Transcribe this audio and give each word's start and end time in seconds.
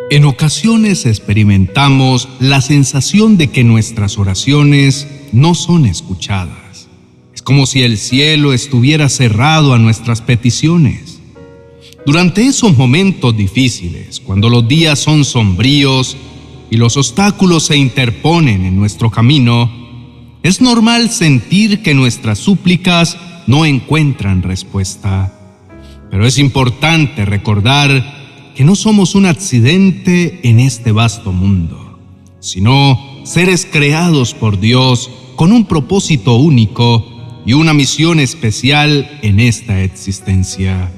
En 0.10 0.26
ocasiones 0.26 1.05
experimentamos 1.05 2.28
la 2.39 2.62
sensación 2.62 3.38
de 3.38 3.52
que 3.52 3.63
nuestras 3.63 4.18
oraciones 4.18 5.07
no 5.31 5.54
son 5.54 5.86
escuchadas. 5.86 6.87
Es 7.31 7.43
como 7.43 7.67
si 7.67 7.83
el 7.83 7.99
cielo 7.99 8.51
estuviera 8.51 9.07
cerrado 9.07 9.75
a 9.75 9.79
nuestras 9.79 10.21
peticiones. 10.21 11.19
Durante 12.07 12.43
esos 12.43 12.75
momentos 12.75 13.37
difíciles, 13.37 14.19
cuando 14.19 14.49
los 14.49 14.67
días 14.67 14.97
son 14.97 15.25
sombríos 15.25 16.17
y 16.71 16.77
los 16.77 16.98
obstáculos 16.98 17.67
se 17.67 17.77
interponen 17.77 18.66
en 18.66 18.75
nuestro 18.75 19.11
camino, 19.11 19.83
es 20.44 20.59
normal 20.59 21.09
sentir 21.09 21.81
que 21.81 21.94
nuestras 21.94 22.38
súplicas 22.38 23.18
no 23.48 23.66
encuentran 23.66 24.44
respuesta. 24.44 25.34
Pero 26.12 26.27
es 26.27 26.38
importante 26.38 27.23
recordar 27.23 28.52
que 28.54 28.66
no 28.66 28.76
somos 28.76 29.16
un 29.16 29.26
accidente 29.26 30.41
en 30.44 30.59
este 30.59 30.91
vasto 30.91 31.32
mundo, 31.32 31.98
sino 32.41 33.21
seres 33.23 33.66
creados 33.66 34.34
por 34.34 34.59
Dios 34.59 35.09
con 35.38 35.54
un 35.54 35.66
propósito 35.66 36.35
único 36.35 37.41
y 37.46 37.54
una 37.54 37.73
misión 37.73 38.20
especial 38.20 39.20
en 39.21 39.40
esta 39.40 39.82
existencia. 39.82 40.91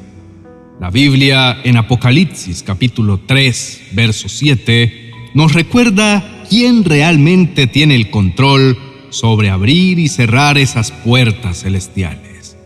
La 0.82 0.90
Biblia 0.90 1.62
en 1.64 1.78
Apocalipsis 1.78 2.64
capítulo 2.64 3.20
3, 3.26 3.82
verso 3.92 4.28
7, 4.28 5.12
nos 5.36 5.54
recuerda 5.54 6.44
quién 6.50 6.84
realmente 6.84 7.68
tiene 7.68 7.96
el 7.96 8.10
control 8.10 8.78
sobre 9.16 9.50
abrir 9.50 9.98
y 9.98 10.10
cerrar 10.10 10.58
esas 10.58 10.92
puertas 10.92 11.62
celestiales. 11.62 12.58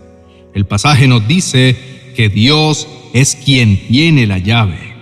El 0.56 0.66
pasaje 0.66 1.08
nos 1.08 1.28
dice 1.28 1.78
que 2.16 2.28
Dios 2.28 2.88
es 3.14 3.36
quien 3.36 3.88
tiene 3.88 4.26
la 4.26 4.40
llave. 4.40 4.96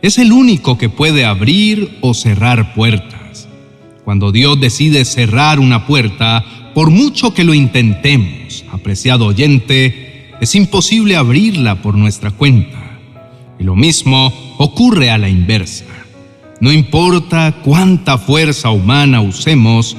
Es 0.00 0.16
el 0.16 0.32
único 0.32 0.78
que 0.78 0.88
puede 0.88 1.26
abrir 1.26 1.98
o 2.00 2.14
cerrar 2.14 2.74
puertas. 2.74 3.48
Cuando 4.02 4.32
Dios 4.32 4.58
decide 4.58 5.04
cerrar 5.04 5.60
una 5.60 5.86
puerta, 5.86 6.72
por 6.74 6.88
mucho 6.88 7.34
que 7.34 7.44
lo 7.44 7.52
intentemos, 7.52 8.64
apreciado 8.72 9.26
oyente, 9.26 10.30
es 10.40 10.54
imposible 10.54 11.16
abrirla 11.16 11.82
por 11.82 11.96
nuestra 11.96 12.30
cuenta. 12.30 12.98
Y 13.58 13.64
lo 13.64 13.76
mismo 13.76 14.32
ocurre 14.56 15.10
a 15.10 15.18
la 15.18 15.28
inversa. 15.28 15.84
No 16.60 16.72
importa 16.72 17.56
cuánta 17.62 18.16
fuerza 18.16 18.70
humana 18.70 19.20
usemos, 19.20 19.98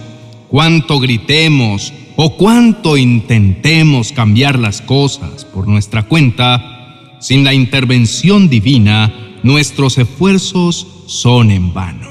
cuánto 0.55 1.01
gritemos 1.01 1.91
o 2.15 2.37
cuánto 2.37 2.95
intentemos 2.95 4.13
cambiar 4.13 4.57
las 4.57 4.81
cosas 4.81 5.43
por 5.43 5.67
nuestra 5.67 6.03
cuenta, 6.03 7.17
sin 7.19 7.43
la 7.43 7.53
intervención 7.53 8.47
divina, 8.47 9.13
nuestros 9.43 9.97
esfuerzos 9.97 10.87
son 11.07 11.51
en 11.51 11.73
vano. 11.73 12.07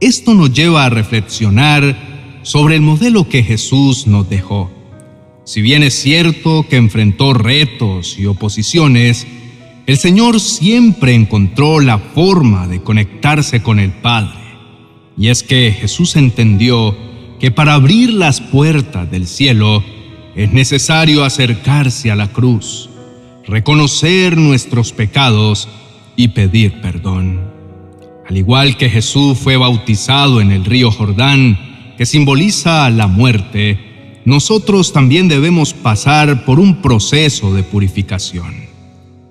Esto 0.00 0.32
nos 0.32 0.50
lleva 0.54 0.86
a 0.86 0.88
reflexionar 0.88 2.40
sobre 2.42 2.76
el 2.76 2.80
modelo 2.80 3.28
que 3.28 3.42
Jesús 3.42 4.06
nos 4.06 4.30
dejó. 4.30 4.70
Si 5.44 5.60
bien 5.60 5.82
es 5.82 5.92
cierto 5.92 6.66
que 6.70 6.76
enfrentó 6.76 7.34
retos 7.34 8.18
y 8.18 8.24
oposiciones, 8.24 9.26
el 9.86 9.98
Señor 9.98 10.40
siempre 10.40 11.12
encontró 11.12 11.80
la 11.80 11.98
forma 11.98 12.66
de 12.66 12.82
conectarse 12.82 13.62
con 13.62 13.78
el 13.78 13.90
Padre. 13.92 14.37
Y 15.18 15.28
es 15.28 15.42
que 15.42 15.72
Jesús 15.72 16.16
entendió 16.16 16.96
que 17.40 17.50
para 17.50 17.74
abrir 17.74 18.12
las 18.12 18.40
puertas 18.40 19.10
del 19.10 19.26
cielo 19.26 19.82
es 20.36 20.52
necesario 20.52 21.24
acercarse 21.24 22.10
a 22.10 22.16
la 22.16 22.28
cruz 22.28 22.88
reconocer 23.48 24.36
nuestros 24.36 24.92
pecados 24.92 25.68
y 26.16 26.28
pedir 26.28 26.80
perdón. 26.82 27.40
Al 28.28 28.36
igual 28.36 28.76
que 28.76 28.90
Jesús 28.90 29.38
fue 29.38 29.56
bautizado 29.56 30.42
en 30.42 30.52
el 30.52 30.66
río 30.66 30.90
Jordán, 30.90 31.94
que 31.96 32.04
simboliza 32.04 32.90
la 32.90 33.06
muerte, 33.06 34.20
nosotros 34.26 34.92
también 34.92 35.28
debemos 35.28 35.72
pasar 35.72 36.44
por 36.44 36.60
un 36.60 36.82
proceso 36.82 37.54
de 37.54 37.62
purificación. 37.62 38.54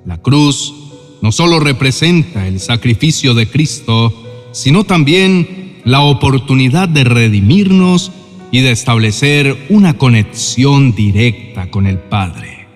La 0.03 0.17
cruz 0.17 0.73
no 1.21 1.31
solo 1.31 1.59
representa 1.59 2.47
el 2.47 2.59
sacrificio 2.59 3.35
de 3.35 3.47
Cristo, 3.47 4.49
sino 4.51 4.83
también 4.83 5.66
la 5.87 6.01
oportunidad 6.01 6.89
de 6.89 7.05
redimirnos 7.05 8.11
y 8.51 8.59
de 8.59 8.71
establecer 8.71 9.67
una 9.69 9.93
conexión 9.93 10.93
directa 10.93 11.71
con 11.71 11.87
el 11.87 11.97
Padre. 11.97 12.67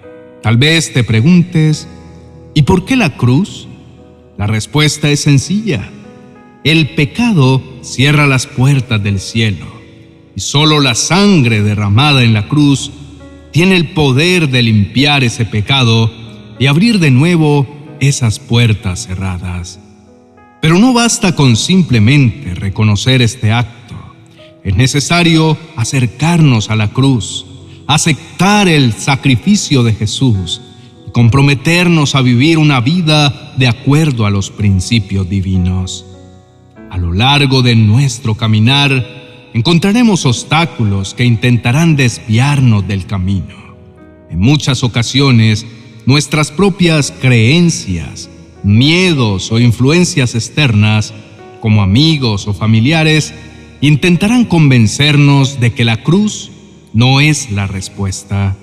Tal 0.41 0.55
vez 0.55 0.93
te 0.93 1.03
preguntes, 1.03 1.89
¿y 2.53 2.61
por 2.61 2.85
qué 2.85 2.95
la 2.95 3.17
cruz? 3.17 3.67
La 4.37 4.47
respuesta 4.47 5.09
es 5.09 5.19
sencilla. 5.19 5.91
El 6.63 6.95
pecado 6.95 7.61
cierra 7.81 8.27
las 8.27 8.47
puertas 8.47 9.03
del 9.03 9.19
cielo 9.19 9.65
y 10.33 10.39
solo 10.39 10.79
la 10.79 10.95
sangre 10.95 11.63
derramada 11.63 12.23
en 12.23 12.33
la 12.33 12.47
cruz 12.47 12.91
tiene 13.51 13.75
el 13.75 13.89
poder 13.89 14.47
de 14.47 14.63
limpiar 14.63 15.25
ese 15.25 15.43
pecado 15.43 16.09
y 16.59 16.67
abrir 16.67 16.99
de 16.99 17.11
nuevo 17.11 17.67
esas 17.99 18.39
puertas 18.39 19.05
cerradas. 19.05 19.80
Pero 20.61 20.77
no 20.77 20.93
basta 20.93 21.35
con 21.35 21.55
simplemente 21.55 22.53
reconocer 22.53 23.21
este 23.21 23.51
acto. 23.51 23.95
Es 24.63 24.75
necesario 24.75 25.57
acercarnos 25.75 26.69
a 26.69 26.75
la 26.75 26.89
cruz 26.89 27.45
aceptar 27.93 28.69
el 28.69 28.93
sacrificio 28.93 29.83
de 29.83 29.93
Jesús 29.93 30.61
y 31.07 31.11
comprometernos 31.11 32.15
a 32.15 32.21
vivir 32.21 32.57
una 32.57 32.79
vida 32.79 33.53
de 33.57 33.67
acuerdo 33.67 34.25
a 34.25 34.29
los 34.29 34.49
principios 34.49 35.29
divinos. 35.29 36.05
A 36.89 36.97
lo 36.97 37.11
largo 37.11 37.61
de 37.61 37.75
nuestro 37.75 38.35
caminar 38.35 39.49
encontraremos 39.53 40.25
obstáculos 40.25 41.13
que 41.13 41.25
intentarán 41.25 41.97
desviarnos 41.97 42.87
del 42.87 43.05
camino. 43.05 43.75
En 44.29 44.39
muchas 44.39 44.83
ocasiones, 44.83 45.65
nuestras 46.05 46.49
propias 46.49 47.11
creencias, 47.11 48.29
miedos 48.63 49.51
o 49.51 49.59
influencias 49.59 50.35
externas, 50.35 51.13
como 51.59 51.81
amigos 51.81 52.47
o 52.47 52.53
familiares, 52.53 53.33
intentarán 53.81 54.45
convencernos 54.45 55.59
de 55.59 55.73
que 55.73 55.85
la 55.85 56.03
cruz 56.03 56.51
no 56.93 57.21
es 57.21 57.51
la 57.51 57.67
respuesta. 57.67 58.55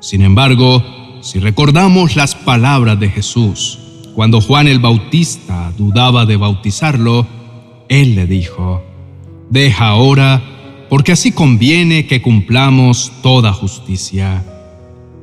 Sin 0.00 0.22
embargo, 0.22 0.82
si 1.20 1.38
recordamos 1.38 2.16
las 2.16 2.34
palabras 2.34 3.00
de 3.00 3.10
Jesús, 3.10 3.78
cuando 4.14 4.40
Juan 4.40 4.68
el 4.68 4.78
Bautista 4.78 5.72
dudaba 5.76 6.26
de 6.26 6.36
bautizarlo, 6.36 7.26
él 7.88 8.14
le 8.14 8.26
dijo, 8.26 8.82
Deja 9.50 9.88
ahora, 9.88 10.42
porque 10.88 11.12
así 11.12 11.32
conviene 11.32 12.06
que 12.06 12.22
cumplamos 12.22 13.12
toda 13.22 13.52
justicia. 13.52 14.44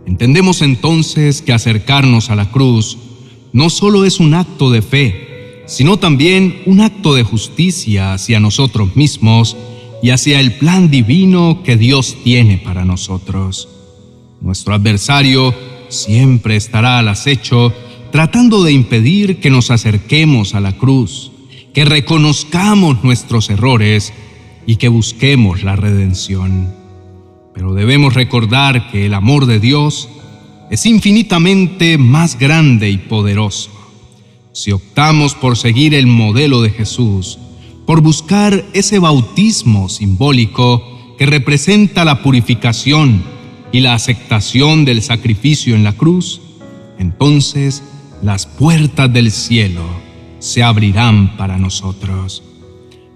Entendemos 0.05 0.61
entonces 0.61 1.41
que 1.41 1.53
acercarnos 1.53 2.29
a 2.29 2.35
la 2.35 2.49
cruz 2.51 2.97
no 3.53 3.69
solo 3.69 4.05
es 4.05 4.19
un 4.19 4.33
acto 4.33 4.71
de 4.71 4.81
fe, 4.81 5.63
sino 5.67 5.97
también 5.97 6.61
un 6.65 6.81
acto 6.81 7.15
de 7.15 7.23
justicia 7.23 8.13
hacia 8.13 8.39
nosotros 8.39 8.95
mismos 8.95 9.55
y 10.01 10.09
hacia 10.09 10.39
el 10.39 10.53
plan 10.53 10.89
divino 10.89 11.61
que 11.63 11.77
Dios 11.77 12.17
tiene 12.23 12.57
para 12.57 12.85
nosotros. 12.85 13.69
Nuestro 14.41 14.73
adversario 14.73 15.53
siempre 15.89 16.55
estará 16.55 16.99
al 16.99 17.07
acecho 17.07 17.73
tratando 18.11 18.63
de 18.63 18.73
impedir 18.73 19.39
que 19.39 19.49
nos 19.49 19.71
acerquemos 19.71 20.53
a 20.55 20.59
la 20.59 20.77
cruz, 20.77 21.31
que 21.73 21.85
reconozcamos 21.85 23.03
nuestros 23.03 23.49
errores 23.49 24.13
y 24.65 24.75
que 24.75 24.89
busquemos 24.89 25.63
la 25.63 25.75
redención. 25.75 26.73
Pero 27.53 27.73
debemos 27.73 28.13
recordar 28.13 28.91
que 28.91 29.05
el 29.05 29.13
amor 29.13 29.45
de 29.45 29.59
Dios 29.59 30.09
es 30.71 30.85
infinitamente 30.85 31.97
más 31.97 32.39
grande 32.39 32.89
y 32.89 32.97
poderoso. 32.97 33.69
Si 34.53 34.71
optamos 34.71 35.35
por 35.35 35.57
seguir 35.57 35.93
el 35.93 36.07
modelo 36.07 36.61
de 36.61 36.69
Jesús, 36.69 37.37
por 37.85 37.99
buscar 38.01 38.63
ese 38.71 38.97
bautismo 38.97 39.89
simbólico 39.89 41.15
que 41.17 41.25
representa 41.25 42.05
la 42.05 42.23
purificación 42.23 43.21
y 43.73 43.81
la 43.81 43.95
aceptación 43.95 44.85
del 44.85 45.01
sacrificio 45.01 45.75
en 45.75 45.83
la 45.83 45.91
cruz, 45.91 46.39
entonces 46.97 47.83
las 48.23 48.45
puertas 48.45 49.11
del 49.11 49.31
cielo 49.31 49.83
se 50.39 50.63
abrirán 50.63 51.35
para 51.35 51.57
nosotros. 51.57 52.43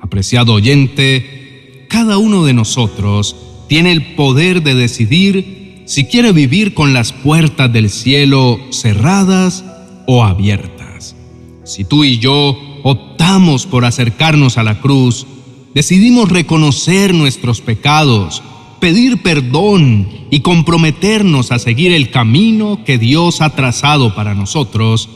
Apreciado 0.02 0.54
oyente, 0.54 1.88
cada 1.90 2.18
uno 2.18 2.44
de 2.44 2.54
nosotros 2.54 3.38
tiene 3.70 3.94
el 3.94 4.16
poder 4.16 4.62
de 4.62 4.76
decidir 4.76 5.65
si 5.86 6.06
quiere 6.06 6.32
vivir 6.32 6.74
con 6.74 6.94
las 6.94 7.14
puertas 7.14 7.72
del 7.72 7.90
cielo 7.90 8.60
cerradas 8.72 9.64
o 10.08 10.24
abiertas. 10.24 11.16
Si 11.64 11.84
tú 11.84 12.04
y 12.04 12.20
yo 12.20 12.58
optamos 12.84 13.66
por 13.66 13.86
acercarnos 13.86 14.58
a 14.58 14.64
la 14.64 14.82
cruz, 14.82 15.26
decidimos 15.74 16.30
reconocer 16.30 17.14
nuestros 17.14 17.62
pecados 17.62 18.42
pedir 18.86 19.24
perdón 19.24 20.08
y 20.30 20.42
comprometernos 20.42 21.52
a 21.52 21.58
seguir 21.58 21.92
el 21.92 22.12
camino 22.12 22.84
que 22.86 23.00
Dios 23.00 23.42
ha 23.42 23.50
trazado 23.52 24.14
para 24.14 24.36
nosotros, 24.36 25.10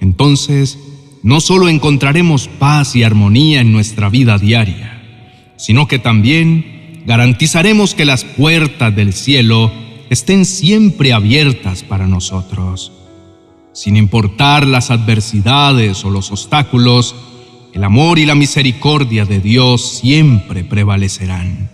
entonces 0.00 0.78
no 1.22 1.40
solo 1.40 1.68
encontraremos 1.68 2.48
paz 2.48 2.96
y 2.96 3.04
armonía 3.04 3.60
en 3.60 3.72
nuestra 3.72 4.08
vida 4.08 4.38
diaria, 4.38 5.00
sino 5.56 5.86
que 5.86 6.00
también 6.00 7.02
garantizaremos 7.06 7.94
que 7.94 8.04
las 8.04 8.24
puertas 8.24 8.96
del 8.96 9.12
cielo 9.12 9.70
estén 10.10 10.44
siempre 10.44 11.12
abiertas 11.12 11.82
para 11.82 12.06
nosotros. 12.06 12.92
Sin 13.72 13.96
importar 13.96 14.66
las 14.66 14.90
adversidades 14.90 16.04
o 16.04 16.10
los 16.10 16.30
obstáculos, 16.30 17.14
el 17.72 17.82
amor 17.82 18.18
y 18.18 18.26
la 18.26 18.34
misericordia 18.34 19.24
de 19.24 19.40
Dios 19.40 19.98
siempre 19.98 20.62
prevalecerán. 20.62 21.70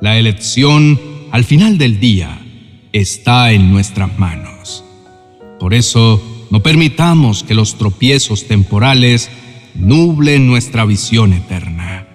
La 0.00 0.18
elección, 0.18 0.98
al 1.30 1.44
final 1.44 1.76
del 1.76 2.00
día, 2.00 2.40
está 2.92 3.52
en 3.52 3.70
nuestras 3.70 4.18
manos. 4.18 4.84
Por 5.60 5.74
eso, 5.74 6.22
no 6.50 6.62
permitamos 6.62 7.42
que 7.42 7.54
los 7.54 7.76
tropiezos 7.76 8.46
temporales 8.46 9.30
nublen 9.74 10.46
nuestra 10.46 10.84
visión 10.84 11.32
eterna. 11.32 12.06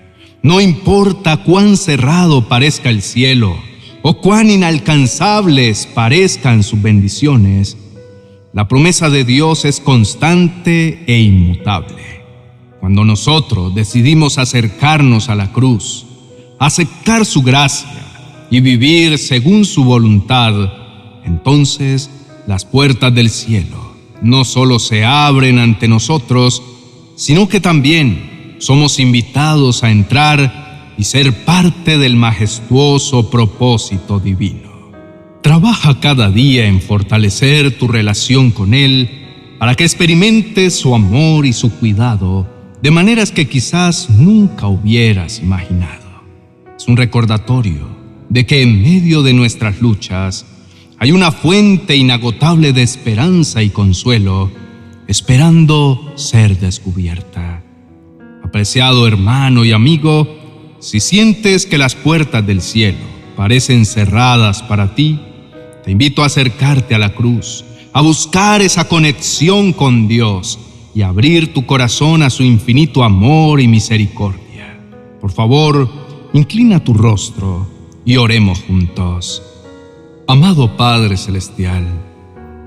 No 0.41 0.61
importa 0.61 1.44
cuán 1.44 1.77
cerrado 1.77 2.47
parezca 2.47 2.89
el 2.89 3.01
cielo 3.01 3.69
o 4.01 4.22
cuán 4.22 4.50
inalcanzables 4.50 5.88
parezcan 5.88 6.63
sus 6.63 6.81
bendiciones, 6.81 7.78
la 8.54 8.68
promesa 8.68 9.10
de 9.10 9.25
Dios 9.25 9.66
es 9.66 9.80
constante 9.80 11.04
e 11.06 11.19
inmutable. 11.19 12.24
Cuando 12.80 13.04
nosotros 13.04 13.75
decidimos 13.75 14.38
acercarnos 14.38 15.30
a 15.30 15.36
la 15.36 15.51
cruz, 15.51 16.06
aceptar 16.60 17.25
su 17.25 17.42
gracia 17.42 18.48
y 18.50 18.62
vivir 18.62 19.18
según 19.18 19.66
su 19.66 19.84
voluntad, 19.84 20.54
entonces 21.25 22.10
las 22.48 22.66
puertas 22.66 23.13
del 23.13 23.30
cielo 23.30 23.90
no 24.22 24.45
solo 24.45 24.80
se 24.80 25.06
abren 25.06 25.60
ante 25.60 25.88
nosotros, 25.88 26.62
sino 27.16 27.48
que 27.48 27.60
también 27.60 28.56
somos 28.60 29.00
invitados 29.00 29.84
a 29.84 29.92
entrar 29.92 30.69
y 31.00 31.06
ser 31.06 31.46
parte 31.46 31.98
del 31.98 32.18
majestuoso 32.18 33.30
propósito 33.30 34.19
divino. 34.19 34.92
Trabaja 35.42 36.01
cada 36.01 36.30
día 36.30 36.68
en 36.68 36.81
fortalecer 36.81 37.78
tu 37.78 37.88
relación 37.88 38.51
con 38.51 38.74
Él 38.74 39.10
para 39.60 39.75
que 39.75 39.86
experimentes 39.86 40.75
su 40.75 40.94
amor 40.94 41.46
y 41.46 41.54
su 41.54 41.72
cuidado 41.72 42.46
de 42.81 42.92
maneras 42.92 43.31
que 43.31 43.48
quizás 43.48 44.10
nunca 44.10 44.68
hubieras 44.68 45.40
imaginado. 45.40 46.22
Es 46.78 46.86
un 46.90 46.98
recordatorio 46.98 47.88
de 48.28 48.45
que 48.45 48.62
en 48.62 48.81
medio 48.81 49.24
de 49.24 49.31
nuestras 49.31 49.80
luchas 49.80 50.45
hay 50.98 51.13
una 51.13 51.31
fuente 51.31 51.95
inagotable 51.95 52.74
de 52.74 52.84
esperanza 52.84 53.63
y 53.63 53.69
consuelo 53.69 54.52
esperando 55.07 56.12
ser 56.16 56.60
descubierta. 56.60 57.63
Apreciado 58.44 59.07
hermano 59.07 59.63
y 59.63 59.72
amigo, 59.72 60.38
si 60.80 61.02
sientes 61.02 61.66
que 61.66 61.78
las 61.78 61.96
puertas 61.96 62.46
del 62.46 62.62
cielo 62.62 63.00
parecen 63.36 63.86
cerradas 63.86 64.64
para 64.64 64.96
ti, 64.96 65.20
te 65.84 65.92
invito 65.92 66.24
a 66.24 66.28
acercarte 66.28 66.96
a 66.96 67.00
la 67.00 67.14
cruz, 67.14 67.66
a 67.92 68.02
buscar 68.02 68.62
esa 68.62 68.88
conexión 68.88 69.74
con 69.74 70.08
Dios 70.08 70.58
y 70.96 71.02
abrir 71.02 71.54
tu 71.54 71.66
corazón 71.66 72.24
a 72.24 72.30
su 72.30 72.44
infinito 72.44 73.04
amor 73.04 73.60
y 73.60 73.68
misericordia. 73.68 74.80
Por 75.20 75.31
favor, 75.31 75.90
inclina 76.34 76.84
tu 76.84 76.94
rostro 76.94 77.68
y 78.06 78.16
oremos 78.16 78.62
juntos. 78.62 79.44
Amado 80.28 80.78
Padre 80.78 81.18
Celestial, 81.18 81.86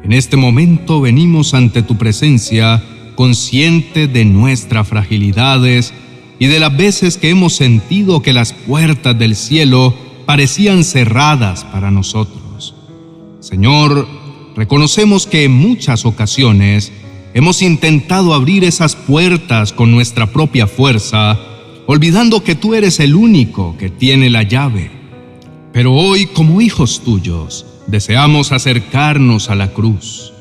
en 0.05 0.13
este 0.13 0.37
momento 0.37 1.01
venimos 1.01 1.55
ante 1.55 1.83
tu 1.83 1.97
presencia 1.97 2.83
consciente 3.15 4.07
de 4.07 4.25
nuestras 4.25 4.87
fragilidades 4.89 5.95
y 6.43 6.49
de 6.49 6.59
las 6.59 6.77
veces 6.77 7.19
que 7.19 7.31
hemos 7.31 7.55
sentido 7.55 8.23
que 8.23 8.33
las 8.33 8.53
puertas 8.53 9.19
del 9.19 9.37
cielo 9.37 9.95
parecían 10.27 10.85
cerradas 10.85 11.65
para 11.65 11.91
nosotros. 11.91 12.75
Señor, 13.41 14.09
reconocemos 14.57 15.27
que 15.27 15.45
en 15.45 15.53
muchas 15.53 16.05
ocasiones 16.05 16.93
Hemos 17.35 17.63
intentado 17.63 18.35
abrir 18.35 18.63
esas 18.63 18.95
puertas 18.95 19.73
con 19.73 19.91
nuestra 19.91 20.27
propia 20.27 20.67
fuerza, 20.67 21.39
olvidando 21.87 22.45
que 22.45 22.55
tú 22.55 22.75
eres 22.75 23.01
el 23.01 23.15
único 23.15 23.75
que 23.79 23.89
tiene 23.89 24.29
la 24.29 24.43
llave. 24.43 24.91
Pero 25.73 25.95
hoy, 25.95 26.27
como 26.27 26.61
hijos 26.61 27.01
tuyos, 27.03 27.65
deseamos 27.87 28.53
acercarnos 28.53 29.49
a 29.49 29.55
la 29.55 29.73
cruz, 29.73 30.35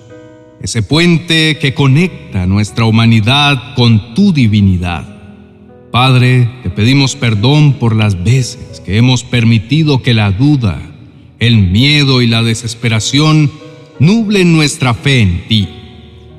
ese 0.62 0.83
puente 0.83 1.57
que 1.59 1.74
conecta 1.74 2.45
nuestra 2.45 2.83
humanidad 2.83 3.74
con 3.75 4.13
tu 4.13 4.33
divinidad. 4.33 5.11
Padre, 5.92 6.50
te 6.64 6.70
pedimos 6.70 7.16
perdón 7.16 7.74
por 7.74 7.96
las 7.96 8.24
veces 8.24 8.80
que 8.80 8.98
hemos 8.98 9.24
permitido 9.24 10.02
que 10.02 10.14
la 10.14 10.32
duda, 10.32 10.82
el 11.40 11.58
miedo 11.58 12.22
y 12.22 12.28
la 12.28 12.44
desesperación 12.44 13.52
nublen 14.00 14.54
nuestra 14.54 14.94
fe 14.94 15.22
en 15.22 15.48
ti 15.48 15.68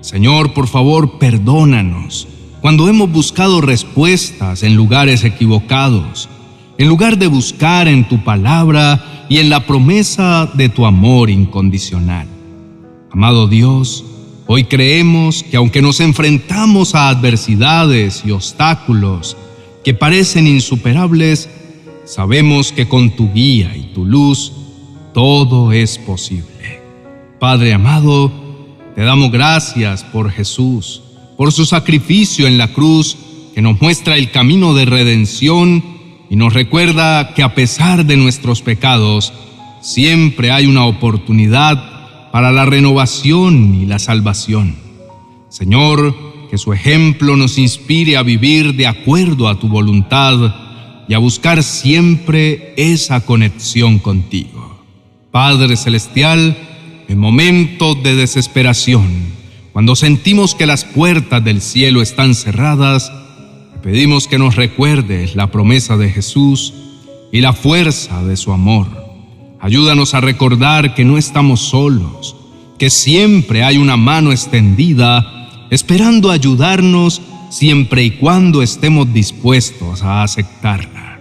Señor, 0.03 0.53
por 0.53 0.67
favor, 0.67 1.19
perdónanos 1.19 2.27
cuando 2.61 2.89
hemos 2.89 3.11
buscado 3.11 3.61
respuestas 3.61 4.65
en 4.65 4.75
lugares 4.75 5.23
equivocados, 5.23 6.29
en 6.77 6.89
lugar 6.89 7.19
de 7.19 7.29
buscar 7.29 7.87
en 7.87 8.09
tu 8.09 8.23
palabra 8.25 9.27
y 9.29 9.39
en 9.39 9.49
la 9.49 9.65
promesa 9.65 10.51
de 10.55 10.69
tu 10.69 10.87
amor 10.87 11.31
incondicional. 11.31 12.27
Amado 13.13 13.47
Dios, 13.47 14.05
hoy 14.53 14.65
creemos 14.65 15.43
que 15.43 15.57
aunque 15.57 15.81
nos 15.81 15.99
enfrentamos 16.01 16.95
a 16.95 17.09
adversidades 17.09 18.23
y 18.27 18.33
obstáculos 18.33 19.35
que 19.83 19.95
parecen 19.95 20.47
insuperables, 20.47 21.49
sabemos 22.05 22.71
que 22.71 22.87
con 22.87 23.17
tu 23.17 23.33
guía 23.33 23.75
y 23.75 23.95
tu 23.95 24.05
luz 24.05 24.53
todo 25.15 25.73
es 25.73 25.97
posible. 25.97 26.83
Padre 27.41 27.73
amado, 27.73 28.31
te 28.95 29.01
damos 29.01 29.33
gracias 29.33 30.05
por 30.05 30.31
Jesús, 30.31 31.03
por 31.39 31.51
su 31.51 31.65
sacrificio 31.65 32.47
en 32.47 32.59
la 32.59 32.69
cruz 32.69 33.17
que 33.55 33.63
nos 33.63 33.81
muestra 33.81 34.19
el 34.19 34.31
camino 34.33 34.75
de 34.75 34.85
redención 34.85 35.83
y 36.29 36.37
nos 36.37 36.53
recuerda 36.53 37.33
que 37.33 37.43
a 37.43 37.55
pesar 37.55 38.05
de 38.05 38.19
nuestros 38.19 38.61
pecados, 38.61 39.33
siempre 39.81 40.51
hay 40.51 40.67
una 40.67 40.85
oportunidad 40.85 41.92
para 42.33 42.51
la 42.51 42.65
renovación 42.65 43.75
y 43.75 43.85
la 43.85 43.99
salvación. 43.99 44.75
Señor, 45.51 46.17
que 46.51 46.57
su 46.57 46.73
ejemplo 46.73 47.37
nos 47.37 47.59
inspire 47.59 48.17
a 48.17 48.23
vivir 48.23 48.75
de 48.75 48.87
acuerdo 48.87 49.49
a 49.49 49.59
tu 49.59 49.69
voluntad 49.69 50.55
y 51.07 51.15
a 51.15 51.19
buscar 51.19 51.63
siempre 51.63 52.73
esa 52.77 53.25
conexión 53.25 53.99
contigo. 53.99 54.83
Padre 55.31 55.77
Celestial, 55.77 56.57
en 57.07 57.19
momentos 57.19 58.03
de 58.03 58.17
desesperación, 58.17 59.07
cuando 59.73 59.95
sentimos 59.95 60.55
que 60.55 60.67
las 60.67 60.85
puertas 60.85 61.45
del 61.45 61.61
cielo 61.61 62.01
están 62.01 62.35
cerradas, 62.35 63.13
pedimos 63.83 64.27
que 64.27 64.39
nos 64.39 64.57
recuerdes 64.57 65.35
la 65.35 65.51
promesa 65.51 65.97
de 65.99 66.11
Jesús 66.11 66.73
y 67.31 67.41
la 67.41 67.53
fuerza 67.53 68.23
de 68.25 68.37
su 68.37 68.53
amor. 68.53 69.02
Ayúdanos 69.63 70.13
a 70.13 70.21
recordar 70.21 70.95
que 70.95 71.07
no 71.07 71.17
estamos 71.17 71.61
solos, 71.61 72.37
que 72.79 72.91
siempre 72.91 73.65
hay 73.65 73.79
una 73.79 73.97
mano 73.97 74.31
extendida 74.31 75.49
esperando 75.71 76.31
ayudarnos 76.31 77.23
siempre 77.49 78.03
y 78.05 78.11
cuando 78.11 78.61
estemos 78.61 79.11
dispuestos 79.15 80.03
a 80.03 80.23
aceptarla. 80.23 81.21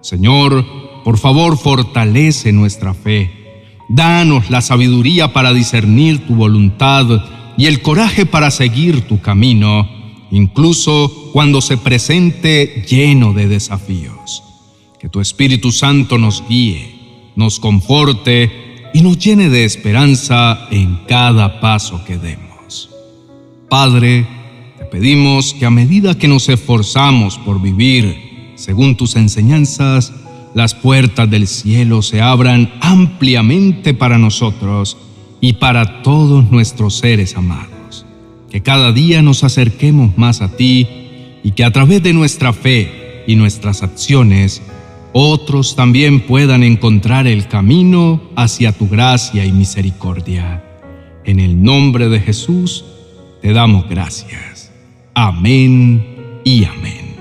Señor, 0.00 0.64
por 1.04 1.18
favor, 1.18 1.58
fortalece 1.58 2.50
nuestra 2.52 2.94
fe 2.94 3.44
Danos 3.88 4.50
la 4.50 4.62
sabiduría 4.62 5.32
para 5.32 5.52
discernir 5.52 6.26
tu 6.26 6.34
voluntad 6.34 7.06
y 7.56 7.66
el 7.66 7.82
coraje 7.82 8.24
para 8.24 8.50
seguir 8.50 9.02
tu 9.02 9.20
camino, 9.20 9.88
incluso 10.30 11.30
cuando 11.32 11.60
se 11.60 11.76
presente 11.76 12.84
lleno 12.88 13.34
de 13.34 13.46
desafíos. 13.46 14.42
Que 14.98 15.08
tu 15.08 15.20
Espíritu 15.20 15.70
Santo 15.70 16.16
nos 16.16 16.42
guíe, 16.48 16.93
nos 17.36 17.60
conforte 17.60 18.90
y 18.94 19.02
nos 19.02 19.18
llene 19.18 19.48
de 19.48 19.64
esperanza 19.64 20.68
en 20.70 21.00
cada 21.08 21.60
paso 21.60 22.04
que 22.04 22.16
demos. 22.16 22.90
Padre, 23.68 24.26
te 24.78 24.84
pedimos 24.84 25.54
que 25.54 25.66
a 25.66 25.70
medida 25.70 26.16
que 26.16 26.28
nos 26.28 26.48
esforzamos 26.48 27.38
por 27.38 27.60
vivir 27.60 28.52
según 28.54 28.96
tus 28.96 29.16
enseñanzas, 29.16 30.12
las 30.54 30.74
puertas 30.74 31.28
del 31.28 31.48
cielo 31.48 32.02
se 32.02 32.20
abran 32.20 32.72
ampliamente 32.80 33.94
para 33.94 34.18
nosotros 34.18 34.96
y 35.40 35.54
para 35.54 36.02
todos 36.02 36.50
nuestros 36.50 36.96
seres 36.96 37.36
amados. 37.36 38.06
Que 38.50 38.62
cada 38.62 38.92
día 38.92 39.22
nos 39.22 39.42
acerquemos 39.42 40.16
más 40.16 40.40
a 40.40 40.56
ti 40.56 40.86
y 41.42 41.50
que 41.50 41.64
a 41.64 41.72
través 41.72 42.02
de 42.02 42.12
nuestra 42.12 42.52
fe 42.52 43.24
y 43.26 43.34
nuestras 43.34 43.82
acciones 43.82 44.62
otros 45.16 45.76
también 45.76 46.20
puedan 46.20 46.64
encontrar 46.64 47.28
el 47.28 47.46
camino 47.46 48.20
hacia 48.34 48.72
tu 48.72 48.88
gracia 48.88 49.44
y 49.44 49.52
misericordia. 49.52 50.64
En 51.24 51.38
el 51.38 51.62
nombre 51.62 52.08
de 52.08 52.18
Jesús 52.18 52.84
te 53.40 53.52
damos 53.52 53.88
gracias. 53.88 54.72
Amén 55.14 56.40
y 56.42 56.64
amén. 56.64 57.14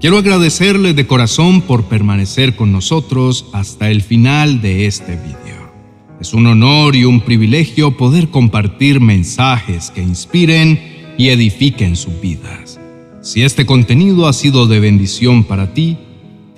Quiero 0.00 0.18
agradecerle 0.18 0.94
de 0.94 1.06
corazón 1.06 1.60
por 1.60 1.84
permanecer 1.84 2.56
con 2.56 2.72
nosotros 2.72 3.46
hasta 3.52 3.88
el 3.88 4.02
final 4.02 4.60
de 4.60 4.86
este 4.86 5.12
video. 5.12 5.72
Es 6.20 6.34
un 6.34 6.48
honor 6.48 6.96
y 6.96 7.04
un 7.04 7.20
privilegio 7.20 7.96
poder 7.96 8.30
compartir 8.30 9.00
mensajes 9.00 9.92
que 9.92 10.02
inspiren 10.02 11.14
y 11.16 11.28
edifiquen 11.28 11.94
sus 11.94 12.20
vidas. 12.20 12.80
Si 13.22 13.44
este 13.44 13.64
contenido 13.64 14.26
ha 14.26 14.32
sido 14.32 14.66
de 14.66 14.80
bendición 14.80 15.44
para 15.44 15.72
ti, 15.72 15.98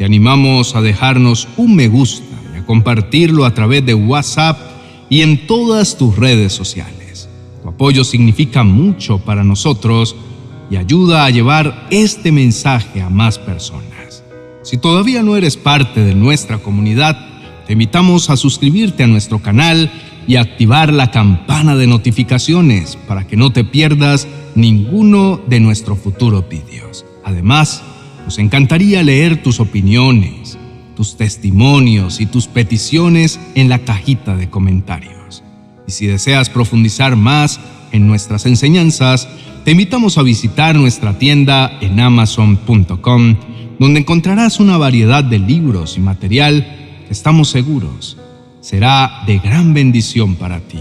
te 0.00 0.06
animamos 0.06 0.76
a 0.76 0.80
dejarnos 0.80 1.46
un 1.58 1.76
me 1.76 1.86
gusta 1.86 2.24
y 2.54 2.58
a 2.58 2.64
compartirlo 2.64 3.44
a 3.44 3.52
través 3.52 3.84
de 3.84 3.92
WhatsApp 3.92 4.58
y 5.10 5.20
en 5.20 5.46
todas 5.46 5.98
tus 5.98 6.16
redes 6.16 6.54
sociales. 6.54 7.28
Tu 7.62 7.68
apoyo 7.68 8.02
significa 8.02 8.64
mucho 8.64 9.18
para 9.18 9.44
nosotros 9.44 10.16
y 10.70 10.76
ayuda 10.76 11.26
a 11.26 11.28
llevar 11.28 11.86
este 11.90 12.32
mensaje 12.32 13.02
a 13.02 13.10
más 13.10 13.38
personas. 13.38 14.24
Si 14.62 14.78
todavía 14.78 15.22
no 15.22 15.36
eres 15.36 15.58
parte 15.58 16.00
de 16.00 16.14
nuestra 16.14 16.56
comunidad, 16.56 17.18
te 17.66 17.74
invitamos 17.74 18.30
a 18.30 18.38
suscribirte 18.38 19.02
a 19.02 19.06
nuestro 19.06 19.40
canal 19.40 19.92
y 20.26 20.36
activar 20.36 20.94
la 20.94 21.10
campana 21.10 21.76
de 21.76 21.86
notificaciones 21.86 22.96
para 23.06 23.26
que 23.26 23.36
no 23.36 23.52
te 23.52 23.64
pierdas 23.64 24.26
ninguno 24.54 25.38
de 25.46 25.60
nuestros 25.60 25.98
futuros 25.98 26.48
vídeos. 26.48 27.04
Además, 27.22 27.82
nos 28.24 28.38
encantaría 28.38 29.02
leer 29.02 29.42
tus 29.42 29.60
opiniones, 29.60 30.58
tus 30.96 31.16
testimonios 31.16 32.20
y 32.20 32.26
tus 32.26 32.46
peticiones 32.46 33.40
en 33.54 33.68
la 33.68 33.78
cajita 33.80 34.36
de 34.36 34.50
comentarios. 34.50 35.42
Y 35.86 35.92
si 35.92 36.06
deseas 36.06 36.50
profundizar 36.50 37.16
más 37.16 37.60
en 37.92 38.06
nuestras 38.06 38.46
enseñanzas, 38.46 39.28
te 39.64 39.72
invitamos 39.72 40.18
a 40.18 40.22
visitar 40.22 40.76
nuestra 40.76 41.18
tienda 41.18 41.78
en 41.80 42.00
amazon.com, 42.00 43.36
donde 43.78 44.00
encontrarás 44.00 44.60
una 44.60 44.76
variedad 44.76 45.24
de 45.24 45.38
libros 45.38 45.96
y 45.96 46.00
material 46.00 46.66
que 47.06 47.12
estamos 47.12 47.48
seguros 47.48 48.16
será 48.60 49.22
de 49.26 49.38
gran 49.38 49.74
bendición 49.74 50.36
para 50.36 50.60
ti. 50.60 50.80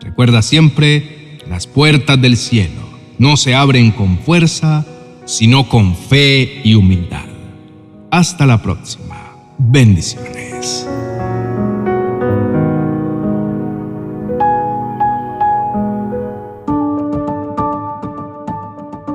Recuerda 0.00 0.42
siempre, 0.42 1.38
las 1.48 1.66
puertas 1.66 2.20
del 2.20 2.36
cielo 2.36 2.88
no 3.18 3.36
se 3.36 3.54
abren 3.54 3.90
con 3.90 4.18
fuerza, 4.18 4.86
sino 5.28 5.68
con 5.68 5.94
fe 5.94 6.62
y 6.64 6.74
humildad. 6.74 7.26
Hasta 8.10 8.46
la 8.46 8.62
próxima. 8.62 9.36
Bendiciones. 9.58 10.88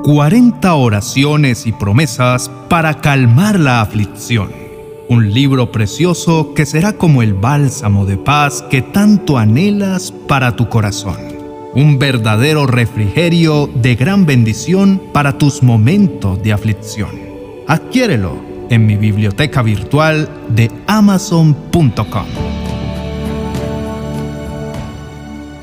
Cuarenta 0.04 0.76
oraciones 0.76 1.66
y 1.66 1.72
promesas 1.72 2.52
para 2.70 3.02
calmar 3.02 3.60
la 3.60 3.82
aflicción. 3.82 4.52
Un 5.10 5.34
libro 5.34 5.72
precioso 5.72 6.54
que 6.54 6.68
será 6.68 6.94
como 6.94 7.24
el 7.24 7.34
bálsamo 7.34 8.06
de 8.06 8.18
paz 8.18 8.62
que 8.70 8.84
tanto 8.84 9.40
anhelas 9.40 10.12
para 10.28 10.56
tu 10.56 10.70
corazón 10.70 11.33
un 11.76 12.00
verdadero 12.00 12.68
refrigerio 12.68 13.70
de 13.74 13.96
gran 13.96 14.26
bendición 14.26 15.02
para 15.12 15.38
tus 15.38 15.64
momentos 15.64 16.42
de 16.42 16.54
aflicción. 16.54 17.10
Adquiérelo 17.68 18.38
en 18.70 18.86
mi 18.86 18.96
biblioteca 18.96 19.62
virtual 19.62 20.30
de 20.50 20.72
amazon.com. 20.88 22.63